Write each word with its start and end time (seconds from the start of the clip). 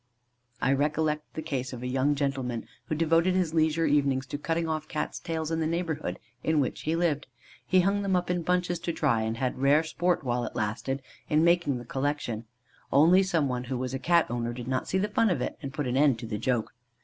I 0.63 0.73
recollect 0.73 1.31
the 1.35 1.43
case 1.43 1.73
of 1.73 1.83
a 1.83 1.87
young 1.87 2.15
gentleman 2.15 2.67
who 2.87 2.95
devoted 2.95 3.35
his 3.35 3.53
leisure 3.53 3.85
evenings 3.85 4.25
to 4.33 4.39
cutting 4.39 4.67
off 4.67 4.87
Cats' 4.87 5.19
tails 5.19 5.51
in 5.51 5.59
the 5.59 5.67
neighbourhood 5.67 6.17
in 6.43 6.59
which 6.59 6.81
he 6.81 6.95
lived. 6.95 7.27
He 7.67 7.81
hung 7.81 8.01
them 8.01 8.15
up 8.15 8.27
in 8.31 8.41
bunches 8.41 8.79
to 8.79 8.91
dry, 8.91 9.21
and 9.21 9.37
had 9.37 9.59
rare 9.61 9.83
sport, 9.83 10.23
while 10.23 10.43
it 10.43 10.55
lasted, 10.55 11.03
in 11.29 11.43
making 11.43 11.77
the 11.77 11.85
collection, 11.85 12.45
only 12.91 13.21
some 13.21 13.47
one, 13.47 13.65
who 13.65 13.77
was 13.77 13.93
a 13.93 13.99
Cat 13.99 14.25
owner, 14.31 14.53
did 14.53 14.67
not 14.67 14.87
see 14.87 14.97
the 14.97 15.07
fun 15.07 15.29
of 15.29 15.39
it, 15.39 15.55
and 15.61 15.71
put 15.71 15.85
an 15.85 15.95
end 15.95 16.17
to 16.17 16.25
the 16.25 16.39
joke. 16.39 16.73